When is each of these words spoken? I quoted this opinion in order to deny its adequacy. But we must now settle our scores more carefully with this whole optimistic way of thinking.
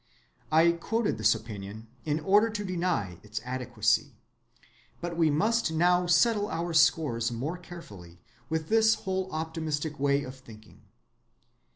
I 0.51 0.71
quoted 0.71 1.19
this 1.19 1.35
opinion 1.35 1.85
in 2.05 2.19
order 2.21 2.49
to 2.49 2.65
deny 2.65 3.19
its 3.21 3.39
adequacy. 3.45 4.15
But 4.99 5.15
we 5.15 5.29
must 5.29 5.71
now 5.71 6.07
settle 6.07 6.49
our 6.49 6.73
scores 6.73 7.31
more 7.31 7.55
carefully 7.59 8.17
with 8.49 8.69
this 8.69 8.95
whole 9.05 9.31
optimistic 9.31 9.99
way 9.99 10.23
of 10.23 10.35
thinking. 10.39 10.81